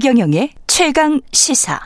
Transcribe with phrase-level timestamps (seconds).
[0.00, 1.78] 최경영의 최강 시사.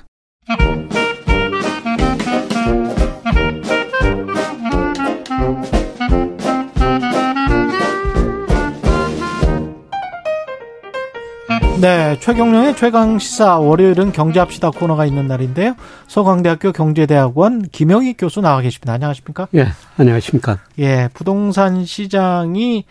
[11.81, 15.75] 네, 최경령의 최강 시사 월요일은 경제합시다 코너가 있는 날인데요.
[16.07, 18.93] 서강대학교 경제대학원 김영희 교수 나와 계십니다.
[18.93, 19.49] 안녕하십니까?
[19.57, 20.61] 예, 안녕하십니까?
[20.79, 22.85] 예, 부동산 시장이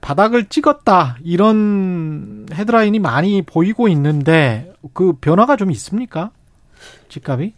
[0.00, 6.30] 바닥을 찍었다 이런 헤드라인이 많이 보이고 있는데 그 변화가 좀 있습니까?
[7.08, 7.52] 집값이?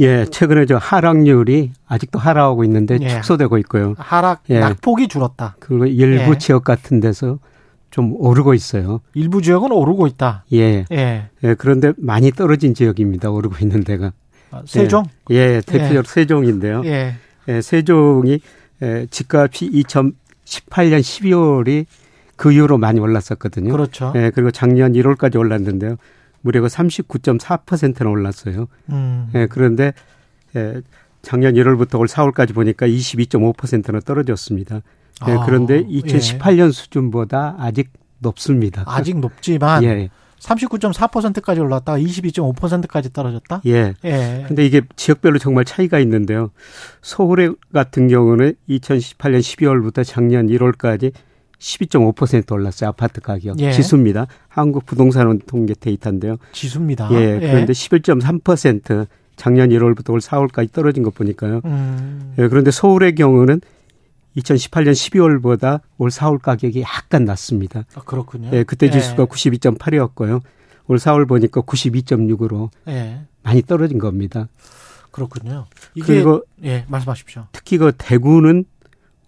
[0.00, 3.08] 예, 최근에 저 하락률이 아직도 하락하고 있는데 예.
[3.08, 3.94] 축소되고 있고요.
[3.98, 4.60] 하락 예.
[4.60, 5.56] 낙폭이 줄었다.
[5.58, 6.38] 그리고 일부 예.
[6.38, 7.38] 지역 같은 데서
[7.90, 9.00] 좀 오르고 있어요.
[9.14, 10.44] 일부 지역은 오르고 있다.
[10.52, 10.84] 예.
[10.92, 11.28] 예.
[11.42, 13.30] 예, 그런데 많이 떨어진 지역입니다.
[13.30, 14.12] 오르고 있는 데가.
[14.50, 15.04] 아, 세종?
[15.30, 16.82] 예, 대표적으로 세종인데요.
[16.84, 17.16] 예.
[17.48, 18.40] 예, 세종이
[18.82, 19.66] 예, 집값이
[20.48, 21.86] 2018년 12월이
[22.36, 23.72] 그 이후로 많이 올랐었거든요.
[23.72, 24.12] 그렇죠.
[24.14, 25.96] 예, 그리고 작년 1월까지 올랐는데요.
[26.40, 28.68] 무려 39.4%나 올랐어요.
[28.90, 29.28] 음.
[29.34, 29.92] 예, 그런데
[30.56, 30.80] 예,
[31.20, 34.82] 작년 1월부터 올 4월까지 보니까 22.5%나 떨어졌습니다.
[35.26, 35.82] 예, 아, 그런데 예.
[35.82, 37.90] 2018년 수준보다 아직
[38.20, 38.84] 높습니다.
[38.86, 40.08] 아직 높지만 예,
[40.40, 43.62] 39.4%까지 올랐다가 22.5%까지 떨어졌다.
[43.66, 43.94] 예.
[44.04, 44.44] 예.
[44.46, 46.50] 근데 이게 지역별로 정말 차이가 있는데요.
[47.02, 51.12] 서울 같은 경우는 2018년 12월부터 작년 1월까지
[51.58, 52.90] 12.5% 올랐어요.
[52.90, 53.58] 아파트 가격.
[53.60, 53.72] 예.
[53.72, 54.26] 지수입니다.
[54.48, 56.36] 한국 부동산 통계 데이터인데요.
[56.52, 57.08] 지수입니다.
[57.12, 57.38] 예.
[57.40, 59.06] 그런데 11.3%
[59.38, 61.62] 작년 1월부터 올 4월까지 떨어진 것 보니까요.
[61.64, 62.34] 음.
[62.38, 63.60] 예, 그런데 서울의 경우는
[64.36, 67.84] 2018년 12월보다 올 4월 가격이 약간 낮습니다.
[67.94, 68.50] 아, 그렇군요.
[68.52, 68.90] 예, 그때 예.
[68.90, 70.40] 지수가 92.8이었고요.
[70.86, 73.20] 올 4월 보니까 92.6으로 예.
[73.42, 74.48] 많이 떨어진 겁니다.
[75.10, 75.66] 그렇군요.
[75.94, 77.46] 이게 그리고 예, 말씀하십시오.
[77.52, 78.64] 특히 그 대구는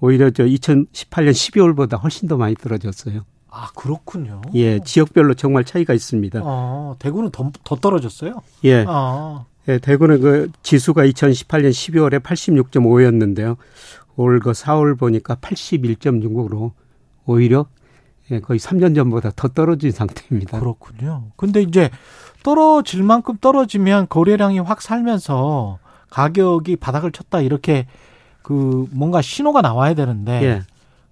[0.01, 3.25] 오히려 저 2018년 12월보다 훨씬 더 많이 떨어졌어요.
[3.51, 4.41] 아, 그렇군요.
[4.55, 6.41] 예, 지역별로 정말 차이가 있습니다.
[6.43, 8.41] 어, 대구는 더, 더 떨어졌어요?
[8.65, 13.57] 예, 아, 예, 대구는 그 지수가 2018년 12월에 86.5였는데요.
[14.21, 16.73] 올 그 4월 보니까 81.6으로
[17.27, 17.67] 오히려
[18.31, 20.61] 예, 거의 3년 전보다 더 떨어진 상태입니다.
[20.61, 21.25] 그렇군요.
[21.37, 21.91] 근데 이제
[22.43, 25.79] 떨어질 만큼 떨어지면 거래량이 확 살면서
[26.11, 27.87] 가격이 바닥을 쳤다 이렇게
[28.43, 30.63] 그 뭔가 신호가 나와야 되는데 예.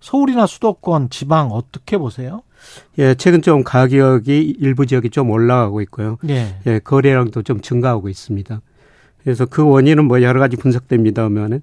[0.01, 2.43] 서울이나 수도권, 지방 어떻게 보세요?
[2.99, 6.19] 예, 최근 좀 가격이 일부 지역이 좀 올라가고 있고요.
[6.29, 6.57] 예.
[6.67, 8.61] 예, 거래량도 좀 증가하고 있습니다.
[9.23, 11.63] 그래서 그 원인은 뭐 여러 가지 분석됩니다면은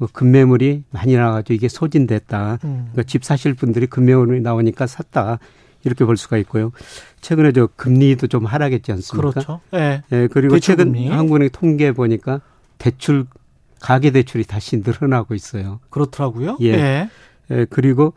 [0.00, 2.58] 뭐 급매물이 많이 나가지고 이게 소진됐다.
[2.64, 2.88] 음.
[2.90, 5.38] 그러니까 집 사실 분들이 급매물이 나오니까 샀다.
[5.84, 6.72] 이렇게 볼 수가 있고요.
[7.20, 9.30] 최근에 저 금리도 좀 하락했지 않습니까?
[9.30, 9.60] 그렇죠.
[9.74, 10.02] 예.
[10.12, 10.94] 예, 그리고 최근.
[11.10, 12.40] 한국은행 통계 보니까
[12.78, 13.26] 대출
[13.78, 15.80] 가계 대출이 다시 늘어나고 있어요.
[15.90, 16.56] 그렇더라고요.
[16.62, 16.68] 예.
[16.68, 17.10] 예.
[17.50, 18.14] 예, 그리고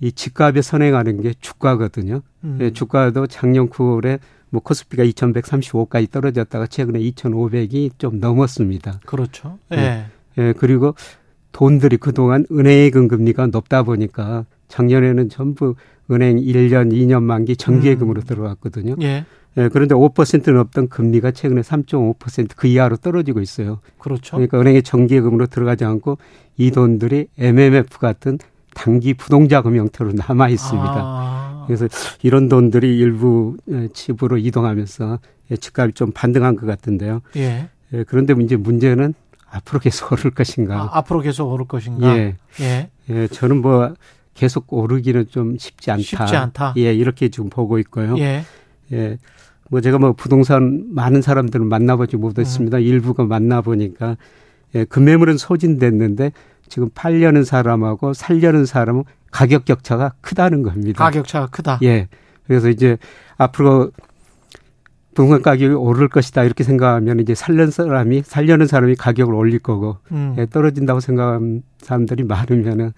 [0.00, 2.22] 이 집값에 선행하는 게 주가거든요.
[2.44, 2.58] 음.
[2.60, 4.20] 예, 주가도 작년 9월에
[4.50, 9.00] 뭐 코스피가 2,135까지 떨어졌다가 최근에 2,500이 좀 넘었습니다.
[9.06, 9.58] 그렇죠.
[9.72, 10.06] 예.
[10.36, 10.48] 네.
[10.48, 10.94] 예, 그리고
[11.52, 15.74] 돈들이 그동안 은행의 금리가 높다 보니까 작년에는 전부
[16.10, 18.26] 은행 1년, 2년 만기 정기예금으로 음.
[18.26, 18.96] 들어갔거든요.
[19.02, 19.24] 예.
[19.58, 23.80] 예, 그런데 5%는 없던 금리가 최근에 3.5%그 이하로 떨어지고 있어요.
[23.98, 24.36] 그렇죠.
[24.36, 26.18] 그러니까 은행의 정기예금으로 들어가지 않고
[26.58, 28.38] 이 돈들이 MMF 같은
[28.74, 30.94] 단기 부동자금 형태로 남아 있습니다.
[30.94, 31.64] 아.
[31.66, 31.88] 그래서
[32.22, 35.18] 이런 돈들이 일부 예, 집으로 이동하면서
[35.50, 37.22] 예, 집값이 좀 반등한 것 같은데요.
[37.36, 37.70] 예.
[37.94, 39.14] 예, 그런데 이제 문제는
[39.56, 40.82] 앞으로 계속 오를 것인가.
[40.82, 42.16] 아, 앞으로 계속 오를 것인가?
[42.16, 42.90] 예, 예.
[43.08, 43.94] 예, 저는 뭐
[44.34, 46.02] 계속 오르기는 좀 쉽지 않다.
[46.02, 46.74] 쉽지 않다.
[46.76, 48.18] 예, 이렇게 지금 보고 있고요.
[48.18, 48.44] 예.
[48.92, 49.18] 예.
[49.68, 52.78] 뭐 제가 뭐 부동산 많은 사람들은 만나보지 못했습니다.
[52.78, 54.16] 일부가 만나보니까
[54.74, 56.32] 예, 금매물은 소진됐는데
[56.68, 61.02] 지금 팔려는 사람하고 살려는 사람은 가격 격차가 크다는 겁니다.
[61.02, 61.78] 가격 차가 크다.
[61.82, 62.08] 예.
[62.46, 62.96] 그래서 이제
[63.38, 63.90] 앞으로
[65.16, 70.36] 부동산 가격이 오를 것이다 이렇게 생각하면 이제 살려는 사람이 살려는 사람이 가격을 올릴 거고 음.
[70.38, 72.92] 예, 떨어진다고 생각하는 사람들이 많으면은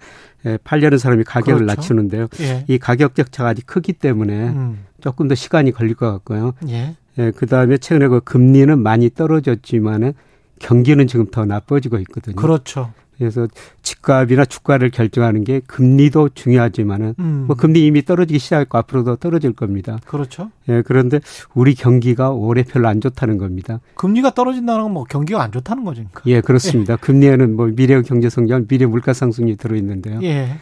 [0.45, 1.65] 예, 팔려는 사람이 가격을 그렇죠.
[1.65, 2.27] 낮추는데요.
[2.41, 2.65] 예.
[2.67, 4.85] 이 가격 격차가 아직 크기 때문에 음.
[4.99, 6.53] 조금 더 시간이 걸릴 것 같고요.
[6.67, 6.97] 예.
[7.17, 10.13] 예, 그 다음에 최근에 그 금리는 많이 떨어졌지만은
[10.59, 12.35] 경기는 지금 더 나빠지고 있거든요.
[12.35, 12.91] 그렇죠.
[13.19, 13.47] 그래서
[13.83, 17.43] 집값이나 주가를 결정하는 게 금리도 중요하지만은 음.
[17.47, 19.99] 뭐 금리 이미 떨어지기 시작했고 앞으로도 떨어질 겁니다.
[20.05, 20.49] 그렇죠.
[20.69, 21.19] 예, 그런데
[21.53, 23.81] 우리 경기가 올해 별로 안 좋다는 겁니다.
[23.95, 26.03] 금리가 떨어진다는 건 뭐 경기가 안 좋다는 거죠.
[26.25, 26.95] 예, 그렇습니다.
[26.95, 30.19] 금리에는 뭐 미래 경제 성장, 미래 물가 상승이 들어 있는데요.
[30.23, 30.57] 예.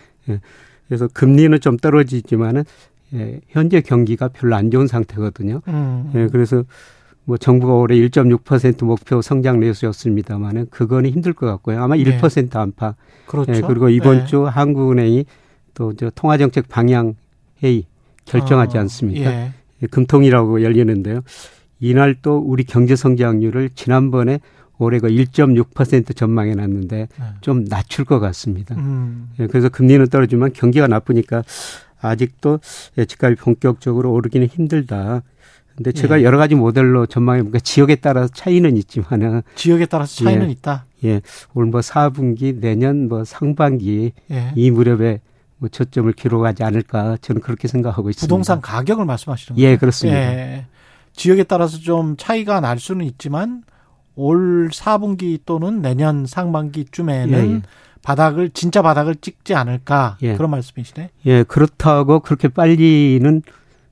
[0.88, 2.66] 그래서 금리는 좀 떨어지지만은
[3.14, 5.62] 예, 현재 경기가 별로 안 좋은 상태거든요.
[5.68, 6.12] 음.
[6.16, 6.64] 예, 그래서
[7.28, 11.84] 뭐 정부가 올해 1.6% 목표 성장 내수였습니다만은 그거는 힘들 것 같고요.
[11.84, 12.04] 아마 네.
[12.06, 12.96] 1% 안팎.
[13.26, 13.54] 그렇죠.
[13.54, 14.26] 예, 그리고 이번 예.
[14.26, 15.26] 주 한국은행이
[15.74, 17.16] 또 저 통화정책 방향
[17.62, 17.84] 회의
[18.24, 19.30] 결정하지 어, 않습니까?
[19.30, 19.52] 예.
[19.92, 21.20] 금통이라고 열리는데요.
[21.82, 24.40] 이날 또 우리 경제 성장률을 지난번에
[24.78, 27.26] 올해가 1.6% 전망해 놨는데 네.
[27.42, 28.74] 좀 낮출 것 같습니다.
[28.76, 29.32] 음.
[29.40, 31.44] 예, 그래서 금리는 떨어지만 경기가 나쁘니까
[32.00, 32.60] 아직도
[33.06, 35.24] 집값이 본격적으로 오르기는 힘들다.
[35.78, 36.24] 근데 제가 예.
[36.24, 40.52] 여러 가지 모델로 전망해 보니까 지역에 따라서 차이는 있지만은 지역에 따라서 차이는 예.
[40.52, 40.86] 있다.
[41.06, 41.22] 예,
[41.54, 44.52] 올 뭐 4분기 내년 뭐 상반기 예.
[44.56, 45.22] 이 무렵에
[45.60, 48.26] 뭐 저점을 기록하지 않을까 저는 그렇게 생각하고 있습니다.
[48.26, 49.70] 부동산 가격을 말씀하시는 거예요?
[49.72, 50.18] 예, 그렇습니다.
[50.20, 50.66] 예.
[51.14, 53.64] 지역에 따라서 좀 차이가 날 수는 있지만
[54.16, 57.62] 올 4분기 또는 내년 상반기쯤에는 예, 예.
[58.02, 60.36] 바닥을 진짜 바닥을 찍지 않을까 예.
[60.36, 61.12] 그런 말씀이시네.
[61.28, 63.42] 예, 그렇다고 그렇게 빨리는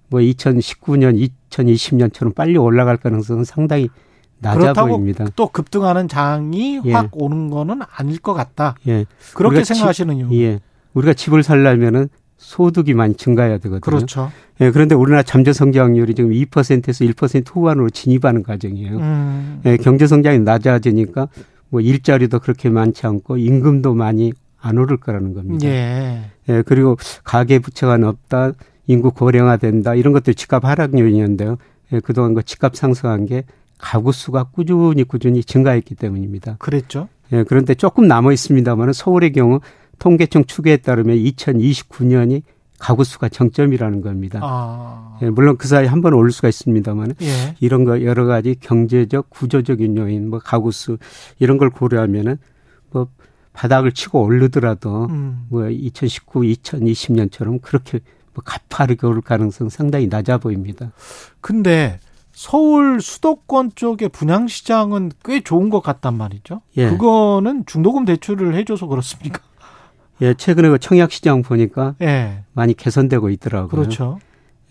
[0.08, 1.16] 뭐 2019년,
[1.64, 3.90] 2020년처럼 빨리 올라갈 가능성은 상당히
[4.40, 5.26] 낮아 그렇다고 보입니다.
[5.36, 6.94] 또 급등하는 장이 예.
[6.94, 8.76] 확 오는 거는 아닐 것 같다.
[8.88, 10.42] 예, 그렇게 우리가 지- 생각하시는 이유.
[10.44, 10.60] 예.
[10.94, 13.80] 우리가 집을 살려면은 소득이 많이 증가해야 되거든요.
[13.80, 14.30] 그렇죠.
[14.62, 18.98] 예, 그런데 우리나라 잠재 성장률이 지금 2%에서 1% 후반으로 진입하는 과정이에요.
[18.98, 19.62] 음.
[19.66, 21.30] 예, 경제 성장이 낮아지니까
[21.70, 25.66] 뭐 일자리도 그렇게 많지 않고 임금도 많이 안 오를 거라는 겁니다.
[25.68, 26.26] 예.
[26.50, 28.52] 예, 그리고 가계 부채가 높다,
[28.88, 31.58] 인구 고령화된다 이런 것들 집값 하락 요인인데요.
[31.92, 33.44] 예, 그동안 그 집값 상승한 게
[33.78, 36.58] 가구 수가 꾸준히 꾸준히 증가했기 때문입니다.
[36.60, 37.08] 그랬죠.
[37.34, 39.60] 예, 그런데 조금 남아 있습니다만 서울의 경우
[40.00, 42.44] 통계청 추계에 따르면 2029년이
[42.78, 44.40] 가구 수가 정점이라는 겁니다.
[44.44, 45.18] 아.
[45.22, 47.56] 예, 물론 그 사이에 한번 오를 수가 있습니다만 예.
[47.60, 50.98] 이런 거 여러 가지 경제적 구조적인 요인 뭐 가구 수
[51.40, 52.38] 이런 걸 고려하면은
[52.92, 53.08] 뭐
[53.54, 55.46] 바닥을 치고 오르더라도 음.
[55.50, 58.00] 뭐 2019, 2020년처럼 그렇게
[58.36, 60.92] 뭐 가파르게 오를 가능성 상당히 낮아 보입니다.
[61.42, 62.00] 근데
[62.32, 66.62] 서울 수도권 쪽의 분양 시장은 꽤 좋은 것 같단 말이죠.
[66.78, 66.90] 예.
[66.90, 69.40] 그거는 중도금 대출을 해줘서 그렇습니까?
[70.22, 72.44] 예, 최근에 그 청약 시장 보니까 예.
[72.54, 73.70] 많이 개선되고 있더라고요.
[73.70, 74.20] 그렇죠.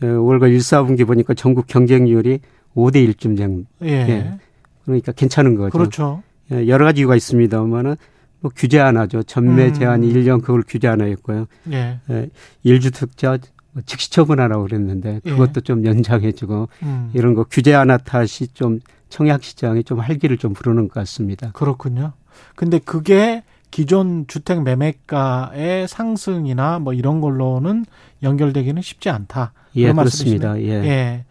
[0.02, 2.40] 예, 올가 1, 4분기 보니까 전국 경쟁률이
[2.76, 3.88] 5대 1쯤 정 예.
[3.88, 4.38] 예.
[4.84, 5.70] 그러니까 괜찮은 거죠.
[5.70, 6.22] 그렇죠.
[6.52, 7.96] 예, 여러 가지 이유가 있습니다만은
[8.40, 9.22] 뭐 규제 하나죠.
[9.22, 9.72] 전매 음.
[9.72, 11.46] 제한이 1년 그걸 규제 하나 했고요.
[11.72, 11.98] 예.
[12.10, 12.28] 예,
[12.66, 13.40] 1주택자
[13.86, 15.30] 즉시 처분하라고 그랬는데 예.
[15.30, 17.10] 그것도 좀 연장해주고 음.
[17.14, 21.50] 이런 거 규제 하나 탓이 좀 청약 시장에 좀 활기를 좀 부르는 것 같습니다.
[21.52, 22.12] 그렇군요.
[22.56, 27.84] 근데 그게 기존 주택 매매가의 상승이나 뭐 이런 걸로는
[28.22, 29.52] 연결되기는 쉽지 않다.
[29.76, 30.58] 예, 그렇습니다.
[30.60, 30.68] 예.
[30.68, 31.24] 예.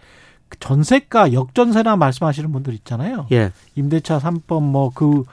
[0.50, 3.28] 그 전세가 역전세나 말씀하시는 분들 있잖아요.
[3.32, 3.52] 예.
[3.76, 5.24] 임대차 3법 뭐 그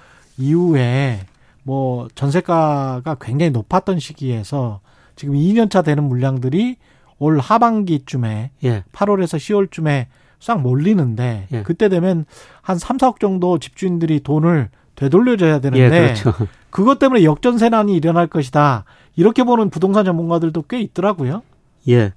[0.41, 1.21] 이후에
[1.63, 4.81] 뭐 전세가가 굉장히 높았던 시기에서
[5.15, 6.77] 지금 2년차 되는 물량들이
[7.21, 8.85] 올 하반기쯤에 예.
[8.93, 10.07] 8월에서 10월쯤에
[10.41, 11.63] 싹 몰리는데 예.
[11.63, 12.25] 그때 되면
[12.63, 16.33] 한 3, 4억 정도 집주인들이 돈을 되돌려줘야 되는데 예, 그렇죠.
[16.71, 18.85] 그것 때문에 역전세난이 일어날 것이다.
[19.17, 21.43] 이렇게 보는 부동산 전문가들도 꽤 있더라고요.
[21.89, 22.13] 예.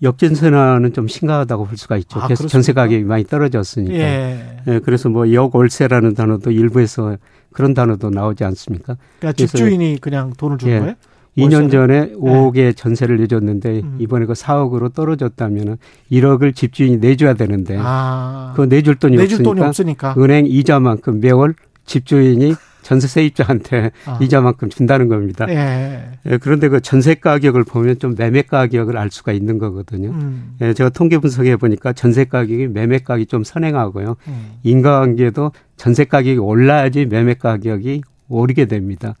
[0.00, 2.20] 역전세난은 좀 심각하다고 볼 수가 있죠.
[2.20, 2.52] 아, 그렇습니까?
[2.52, 3.94] 전세 가격이 많이 떨어졌으니까.
[3.94, 4.62] 예.
[4.68, 7.16] 예, 그래서 뭐 역월세라는 단어도 일부에서
[7.52, 8.96] 그런 단어도 나오지 않습니까?
[9.18, 10.78] 그러니까 집주인이 그냥 돈을 주는 예.
[10.78, 10.94] 거예요?
[11.38, 13.96] 2년 전에 5억의 전세를 내줬는데 음.
[13.98, 15.76] 이번에 그 4억으로 떨어졌다면은
[16.10, 18.52] 1억을 집주인이 내줘야 되는데 아.
[18.54, 20.14] 그거 내줄 돈이 내줄 돈이 없으니까 없으니까.
[20.22, 21.54] 은행 이자만큼 매월
[21.84, 24.18] 집주인이 전세 세입자한테 아.
[24.22, 25.46] 이자만큼 준다는 겁니다.
[25.50, 26.04] 예.
[26.24, 30.08] 예, 그런데 그 전세 가격을 보면 좀 매매 가격을 알 수가 있는 거거든요.
[30.10, 30.54] 음.
[30.62, 34.16] 예, 제가 통계 분석해 보니까 전세 가격이 매매 가격이 좀 선행하고요.
[34.28, 34.52] 음.
[34.62, 39.14] 인과관계도 전세 가격이 올라야지 매매 가격이 오르게 됩니다.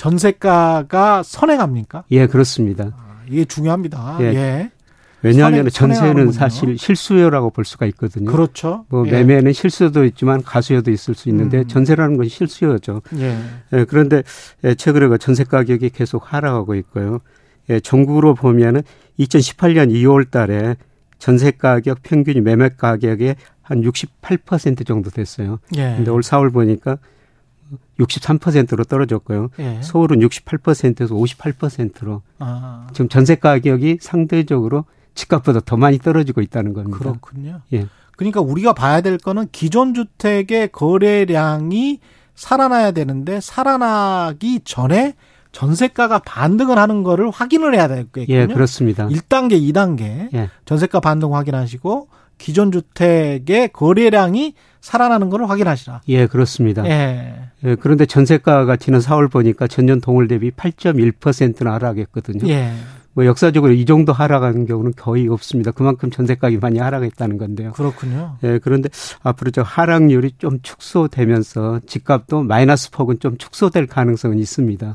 [0.00, 2.04] 전세가가 선행합니까?
[2.10, 2.84] 예, 그렇습니다.
[2.96, 4.16] 아, 이게 중요합니다.
[4.20, 4.24] 예.
[4.34, 4.70] 예.
[5.22, 5.94] 왜냐하면 선행-.
[5.94, 8.32] 전세는 사실 실수요라고 볼 수가 있거든요.
[8.32, 8.86] 그렇죠.
[8.88, 9.10] 뭐 예.
[9.10, 11.68] 매매는 실수도 있지만 가수요도 있을 수 있는데 음.
[11.68, 13.02] 전세라는 건 실수요죠.
[13.16, 13.36] 예.
[13.74, 14.22] 예, 그런데
[14.64, 17.18] 예, 최근에 그 전세 가격이 계속 하락하고 있고요.
[17.68, 18.80] 예, 전국으로 보면은
[19.18, 20.76] 2018년 2월 달에
[21.18, 25.58] 전세 가격 평균이 매매 가격의 한 68% 정도 됐어요.
[25.76, 25.92] 예.
[25.96, 26.96] 근데 올 4월 보니까
[27.98, 29.48] 63%로 떨어졌고요.
[29.58, 29.80] 예.
[29.82, 32.86] 서울은 68%에서 58%로 아.
[32.92, 34.84] 지금 전세 가격이 상대적으로
[35.14, 36.98] 집값보다 더 많이 떨어지고 있다는 겁니다.
[36.98, 37.60] 그렇군요.
[37.72, 37.86] 예.
[38.16, 42.00] 그러니까 우리가 봐야 될 거는 기존 주택의 거래량이
[42.34, 45.14] 살아나야 되는데 살아나기 전에
[45.52, 48.26] 전세가가 반등을 하는 거를 확인을 해야 되겠군요.
[48.28, 49.08] 예, 그렇습니다.
[49.08, 50.48] 1단계, 2단계 예.
[50.64, 52.08] 전세가 반등 확인하시고
[52.40, 56.00] 기존 주택의 거래량이 살아나는 거를 확인하시라.
[56.08, 56.84] 예, 그렇습니다.
[56.86, 57.34] 예.
[57.64, 62.48] 예, 그런데 전세가가 지난 4월 보니까 전년 동월 대비 8.1%나 하락했거든요.
[62.48, 62.72] 예.
[63.12, 65.70] 뭐 역사적으로 이 정도 하락하는 경우는 거의 없습니다.
[65.72, 67.72] 그만큼 전세가격이 많이 하락했다는 건데요.
[67.72, 68.38] 그렇군요.
[68.42, 68.88] 예, 그런데
[69.22, 74.94] 앞으로 저 하락률이 좀 축소되면서 집값도 마이너스 폭은 좀 축소될 가능성은 있습니다.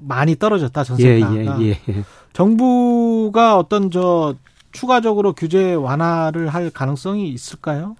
[0.00, 1.62] 많이 떨어졌다 예, 전세가가.
[1.62, 2.04] 예, 예, 예.
[2.34, 4.34] 정부가 어떤 저
[4.74, 7.96] 추가적으로 규제 완화를 할 가능성이 있을까요?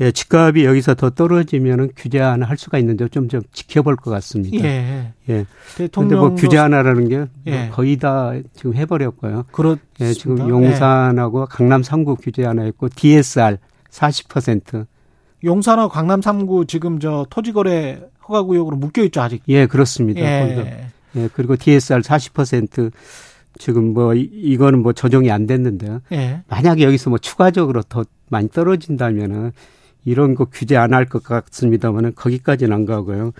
[0.00, 4.64] 예, 집값이 여기서 더 떨어지면은 규제 하나 할 수가 있는데 좀 좀 지켜볼 것 같습니다.
[4.64, 5.12] 예.
[5.28, 5.46] 예.
[5.76, 7.68] 대통령 근데 뭐 규제 하나라는 게 예.
[7.72, 9.44] 거의 다 지금 해 버렸고요.
[9.52, 9.86] 그렇습니다.
[10.00, 13.58] 예, 지금 용산하고 강남 3구 규제 하나 있고 DSR
[13.90, 14.86] 40%.
[15.44, 19.42] 용산하고 강남 3구 지금 저 토지 거래 허가 구역으로 묶여 있죠 아직.
[19.48, 20.20] 예, 그렇습니다.
[20.20, 20.86] 예.
[21.16, 22.92] 예, 그리고 DSR 40%
[23.58, 26.00] 지금 뭐 이- 이거는 뭐 조정이 안 됐는데요.
[26.12, 26.42] 예.
[26.48, 29.52] 만약에 여기서 뭐 추가적으로 더 많이 떨어진다면은
[30.04, 33.32] 이런 거 규제 안 할 것 같습니다만은 거기까지는 안 가고요.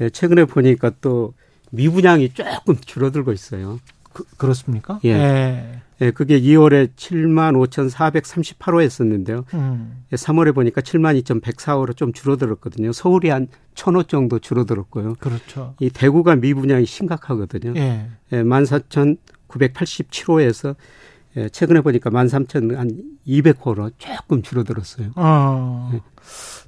[0.00, 1.34] 예, 최근에 보니까 또
[1.70, 3.78] 미분양이 조금 줄어들고 있어요.
[4.12, 5.00] 그, 그렇습니까?
[5.04, 5.10] 예.
[5.10, 5.82] 예.
[6.02, 9.44] 예, 그게 2월에 7만 5,438호 했었는데요.
[9.54, 10.02] 음.
[10.12, 12.90] 예, 3월에 보니까 7만 2,104호로 좀 줄어들었거든요.
[12.92, 15.14] 서울이 한 1,000호 정도 줄어들었고요.
[15.20, 15.74] 그렇죠.
[15.78, 17.74] 이 대구가 미분양이 심각하거든요.
[17.76, 18.08] 예.
[18.32, 20.74] 예, 14,987호에서
[21.36, 25.12] 예, 최근에 보니까 13,200호로 조금 줄어들었어요.
[25.14, 25.90] 어.
[25.92, 26.00] 네.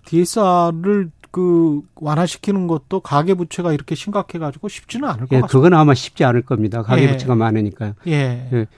[0.06, 5.46] DSR을 그 완화시키는 것도 가계 부채가 이렇게 심각해 가지고 쉽지는 않을 것 예, 같습니다.
[5.48, 6.78] 그건 아마 쉽지 않을 겁니다.
[6.78, 6.82] 예.
[6.82, 7.94] 가계 부채가 많으니까요.
[8.06, 8.68] 예.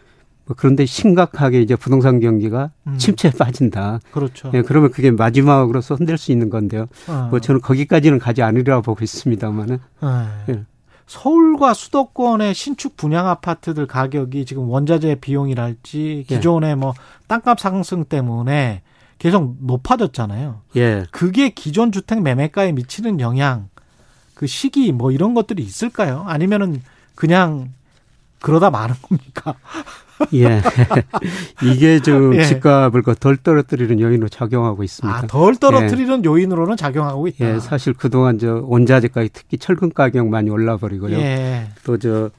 [0.47, 0.49] 예.
[0.49, 2.97] 뭐 그런데 심각하게 이제 부동산 경기가 음.
[2.99, 4.01] 침체에 빠진다.
[4.11, 4.51] 그렇죠.
[4.55, 6.87] 예, 그러면 그게 마지막으로서 흔들 수 있는 건데요.
[7.09, 7.29] 어.
[7.31, 9.79] 뭐 저는 거기까지는 가지 않으리라 보고 있습니다만은.
[10.03, 10.53] 예.
[10.53, 10.65] 예.
[11.07, 16.35] 서울과 수도권의 신축 분양 아파트들 가격이 지금 원자재 비용이랄지 예.
[16.35, 16.95] 기존의 뭐
[17.29, 18.83] 땅값 상승 때문에
[19.19, 20.63] 계속 높아졌잖아요.
[20.77, 21.05] 예.
[21.11, 23.69] 그게 기존 주택 매매가에 미치는 영향,
[24.35, 26.25] 그 시기 뭐 이런 것들이 있을까요?
[26.27, 26.83] 아니면은
[27.15, 27.73] 그냥
[28.41, 29.55] 그러다 마는 겁니까?
[30.35, 30.63] 예.
[31.63, 32.45] 이게 좀 예.
[32.45, 35.19] 집값을 그덜 떨어뜨리는 요인으로 작용하고 있습니다.
[35.19, 37.55] 아, 덜 떨어뜨리는 요인으로는 작용하고 있다.
[37.55, 41.17] 예, 사실 그동안 저 원자재 가격 특히 철근 가격 많이 올라 버리고요.
[41.19, 41.69] 예.
[41.85, 42.31] 또저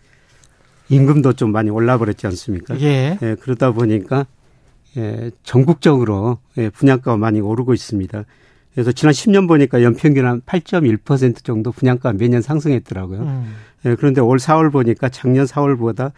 [0.89, 2.79] 임금도 좀 많이 올라 버렸지 않습니까?
[2.79, 3.17] 예.
[3.21, 4.25] 예, 그러다 보니까
[4.97, 8.23] 예, 전국적으로 예, 분양가가 많이 오르고 있습니다.
[8.73, 13.19] 그래서 지난 10년 보니까 연평균 한 8.1% 정도 분양가 매년 상승했더라고요.
[13.19, 13.55] 음.
[13.85, 16.11] 예, 그런데 올 4월 보니까 작년 4월보다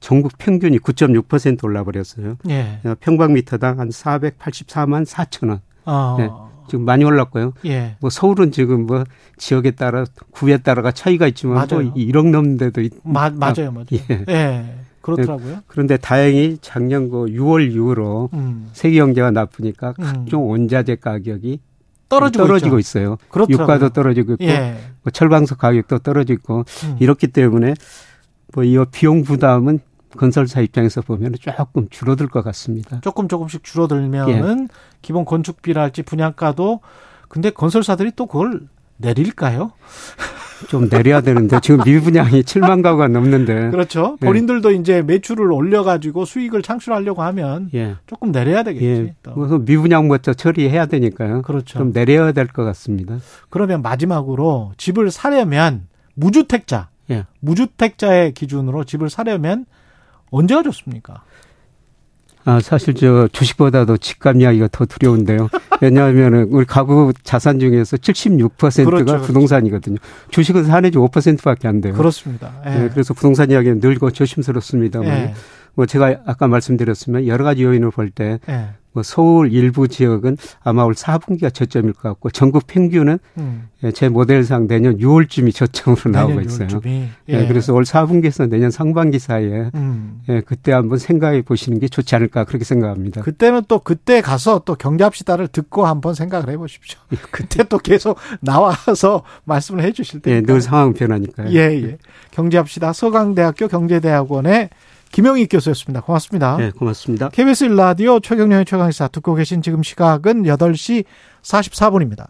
[0.00, 2.36] 전국 평균이 9.6% 올라 버렸어요.
[2.48, 2.80] 예.
[2.84, 5.60] 어, 평방미터당 한 484만 4천 원.
[5.84, 6.16] 어.
[6.18, 6.28] 네.
[6.68, 7.54] 지금 많이 올랐고요.
[7.66, 7.96] 예.
[8.00, 9.04] 뭐 서울은 지금 뭐
[9.38, 11.94] 지역에 따라 구에 따라가 차이가 있지만 뭐 맞아요.
[11.94, 13.86] 1억 넘는 데도 있, 마, 맞아요, 맞아요.
[13.92, 14.24] 예.
[14.28, 14.74] 예.
[15.00, 15.60] 그렇더라고요.
[15.66, 18.68] 그런데 다행히 작년 그 6월 이후로 음.
[18.74, 20.04] 세계 경제가 나쁘니까 음.
[20.04, 21.60] 각종 원자재 가격이
[22.10, 22.78] 떨어지고, 떨어지고.
[22.78, 23.16] 있어요.
[23.28, 23.64] 그렇더라고요.
[23.64, 24.76] 유가도 떨어지고 있고 예.
[25.02, 26.96] 뭐 철방석 가격도 떨어지고 음.
[27.00, 27.74] 이렇기 때문에
[28.54, 29.80] 뭐이 비용 부담은
[30.18, 33.00] 건설사 입장에서 보면 조금 줄어들 것 같습니다.
[33.00, 34.74] 조금 조금씩 줄어들면은 예.
[35.00, 36.80] 기본 건축비랄지 분양가도
[37.28, 38.62] 근데 건설사들이 또 그걸
[38.98, 39.72] 내릴까요?
[40.68, 44.16] 좀 내려야 되는데 지금 미분양이 7만 가구가 넘는데 그렇죠.
[44.20, 44.26] 예.
[44.26, 47.94] 본인들도 이제 매출을 올려가지고 수익을 창출하려고 하면 예.
[48.08, 48.84] 조금 내려야 되겠지.
[48.86, 49.14] 예.
[49.22, 49.34] 또.
[49.34, 51.42] 그래서 미분양부터 처리해야 되니까요.
[51.42, 51.78] 그렇죠.
[51.78, 53.18] 좀 내려야 될 것 같습니다.
[53.50, 57.24] 그러면 마지막으로 집을 사려면 무주택자, 예.
[57.38, 59.64] 무주택자의 기준으로 집을 사려면
[60.30, 61.22] 언제가 좋습니까?
[62.44, 65.48] 아, 사실 저 주식보다도 집값 이야기가 더 두려운데요.
[65.82, 69.26] 왜냐하면은 우리 가구 자산 중에서 76%가 그렇죠, 그렇죠.
[69.26, 69.96] 부동산이거든요.
[70.30, 71.92] 주식은 사내지 5%밖에 안 돼요.
[71.92, 72.52] 그렇습니다.
[72.66, 72.84] 예.
[72.84, 75.34] 예, 그래서 부동산 이야기는 늘고 조심스럽습니다만 예.
[75.74, 78.40] 뭐 제가 아까 말씀드렸으면 여러 가지 요인을 볼때
[78.98, 79.02] 뭐 예.
[79.04, 83.68] 서울 일부 지역은 아마 올 4분기가 저점일 것 같고 전국 평균은 음.
[83.84, 86.68] 예, 제 모델상 내년 6월쯤이 저점으로 나오고 있어요.
[86.68, 87.06] 6월쯤이.
[87.28, 90.20] 예, 그래서 올 4분기에서 내년 상반기 사이에 음.
[90.28, 93.22] 예, 그때 한번 생각해 보시는 게 좋지 않을까 그렇게 생각합니다.
[93.22, 96.98] 그때는 또 그때 가서 또 경제합시다를 듣고 한번 생각을 해 보십시오.
[97.30, 100.52] 그때 또 계속 나와서 말씀을 해 주실 예, 테니까.
[100.52, 101.50] 늘 상황 변하니까요.
[101.52, 101.98] 예, 예.
[102.32, 102.92] 경제합시다.
[102.92, 104.70] 서강대학교 경제대학원의
[105.12, 106.00] 김영익 교수였습니다.
[106.00, 106.56] 고맙습니다.
[106.60, 107.28] 예, 고맙습니다.
[107.30, 111.04] KBS 1라디오 최경련의 최강의사 듣고 계신 지금 시각은 8시
[111.42, 112.26] 44분입니다.